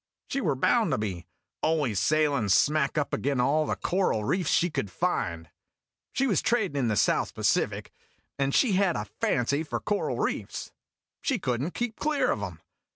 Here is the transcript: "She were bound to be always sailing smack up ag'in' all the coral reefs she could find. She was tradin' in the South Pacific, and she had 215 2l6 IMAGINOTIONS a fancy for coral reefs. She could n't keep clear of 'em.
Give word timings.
"She 0.29 0.41
were 0.41 0.55
bound 0.55 0.89
to 0.93 0.97
be 0.97 1.27
always 1.61 1.99
sailing 1.99 2.49
smack 2.49 2.97
up 2.97 3.13
ag'in' 3.13 3.39
all 3.39 3.67
the 3.67 3.75
coral 3.75 4.23
reefs 4.23 4.49
she 4.49 4.71
could 4.71 4.89
find. 4.89 5.51
She 6.11 6.25
was 6.25 6.41
tradin' 6.41 6.75
in 6.75 6.87
the 6.87 6.95
South 6.95 7.35
Pacific, 7.35 7.93
and 8.39 8.51
she 8.51 8.71
had 8.71 8.93
215 8.93 9.11
2l6 9.11 9.11
IMAGINOTIONS 9.11 9.21
a 9.21 9.53
fancy 9.53 9.63
for 9.63 9.79
coral 9.79 10.17
reefs. 10.19 10.71
She 11.21 11.37
could 11.37 11.61
n't 11.61 11.75
keep 11.75 11.97
clear 11.99 12.31
of 12.31 12.41
'em. 12.41 12.61